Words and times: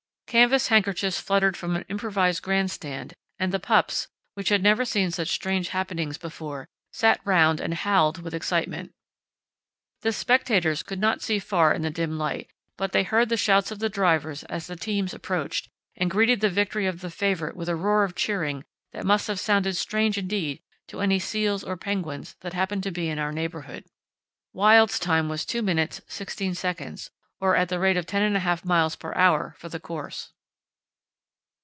Canvas 0.31 0.69
handkerchiefs 0.69 1.19
fluttered 1.19 1.57
from 1.57 1.75
an 1.75 1.83
improvised 1.89 2.41
grand 2.41 2.71
stand, 2.71 3.15
and 3.37 3.51
the 3.51 3.59
pups, 3.59 4.07
which 4.33 4.47
had 4.47 4.63
never 4.63 4.85
seen 4.85 5.11
such 5.11 5.27
strange 5.27 5.67
happenings 5.75 6.17
before, 6.17 6.69
sat 6.93 7.19
round 7.25 7.59
and 7.59 7.73
howled 7.73 8.19
with 8.23 8.33
excitement. 8.33 8.93
The 10.03 10.13
spectators 10.13 10.83
could 10.83 11.01
not 11.01 11.21
see 11.21 11.37
far 11.37 11.73
in 11.73 11.81
the 11.81 11.89
dim 11.89 12.17
light, 12.17 12.49
but 12.77 12.93
they 12.93 13.03
heard 13.03 13.27
the 13.27 13.35
shouts 13.35 13.71
of 13.71 13.79
the 13.79 13.89
drivers 13.89 14.43
as 14.45 14.67
the 14.67 14.77
teams 14.77 15.13
approached 15.13 15.67
and 15.97 16.09
greeted 16.09 16.39
the 16.39 16.49
victory 16.49 16.85
of 16.85 17.01
the 17.01 17.11
favourite 17.11 17.57
with 17.57 17.67
a 17.67 17.75
roar 17.75 18.05
of 18.05 18.15
cheering 18.15 18.63
that 18.93 19.05
must 19.05 19.27
have 19.27 19.37
sounded 19.37 19.75
strange 19.75 20.17
indeed 20.17 20.61
to 20.87 21.01
any 21.01 21.19
seals 21.19 21.61
or 21.61 21.75
penguins 21.75 22.35
that 22.39 22.53
happened 22.53 22.83
to 22.83 22.91
be 22.91 23.09
in 23.09 23.19
our 23.19 23.33
neighbourhood. 23.33 23.83
Wild's 24.53 24.97
time 24.97 25.27
was 25.27 25.43
2 25.45 25.61
min. 25.61 25.89
16 26.07 26.55
sec., 26.55 26.79
or 27.43 27.55
at 27.55 27.69
the 27.69 27.79
rate 27.79 27.97
of 27.97 28.05
10½ 28.05 28.63
miles 28.63 28.95
per 28.95 29.11
hour 29.15 29.55
for 29.57 29.67
the 29.67 29.79
course. 29.79 30.31